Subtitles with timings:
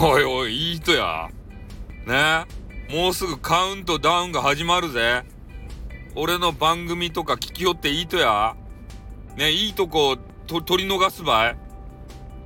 [0.00, 1.28] おいおい、いいとや。
[2.06, 2.46] ね？
[2.88, 5.24] もうすぐカウントダウンが始まるぜ。
[6.14, 8.54] 俺の番組とか聞きよっていいとや。
[9.36, 9.50] ね？
[9.50, 10.16] いいとこ、
[10.46, 11.56] と、取り逃すばい。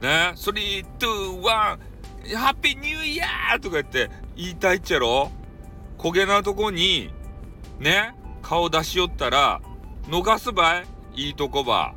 [0.01, 0.33] ね？
[0.35, 5.31] Three、two、one、ハッピーニューイヤーとか言って言いたいっちゃろ
[5.99, 7.11] こげなとこに、
[7.79, 8.15] ね？
[8.41, 9.61] 顔出しよったら、
[10.09, 11.93] 逃すばいいいとこば。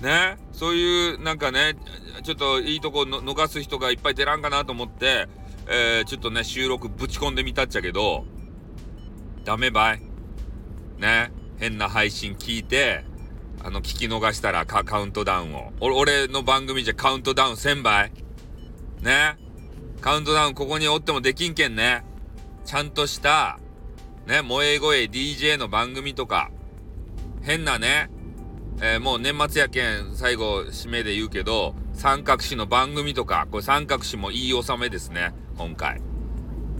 [0.00, 0.36] ね。
[0.52, 1.74] そういうなんかね
[2.22, 5.28] ちょっといいとこ逃す人がいっぱい出らんかなと思って、
[5.68, 8.24] えー、ちょっとね収録ぶち込んでみたっちゃけど
[9.44, 10.02] ダメばい。
[10.98, 11.30] ね。
[11.58, 13.04] 変な配信聞いて
[13.62, 15.72] あの聞き逃したらカウントダウンを。
[15.80, 18.12] 俺の番組じゃカウントダウン1000倍
[19.02, 19.36] ね。
[20.00, 22.04] カウントダウンここにおってもできんけんね。
[22.64, 23.58] ちゃんとした
[24.26, 26.50] ね萌え声 DJ の番組とか。
[27.42, 28.10] 変なね。
[28.80, 36.02] えー、もう年末やけん最後締めで言うけど三角詞の番組とかこれ三角詞もいい納めですね今回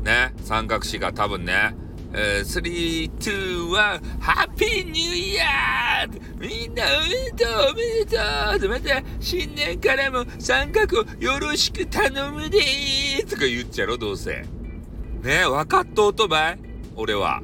[0.03, 1.75] ね三角詞が多分ね
[2.13, 3.75] え、3、2、1、
[4.21, 14.45] ハッピーニューイヤーみんなおめでとうおめでとうまた新年からも三角をよろしく頼むでーとか言っちゃろどうせ。
[15.23, 16.59] ね分かっとうとばい
[16.95, 17.43] 俺は。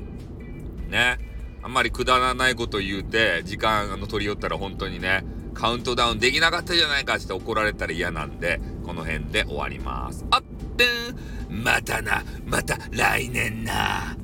[0.89, 1.19] ね
[1.63, 5.25] あんまりくだらないこと言うて、時間の取り寄ったら本当にね、
[5.55, 10.25] カウントダウンできなかったじゃないかって怒られたら嫌なんで、この辺で終わります。
[10.31, 10.87] あって
[11.49, 14.17] またな、また来年な。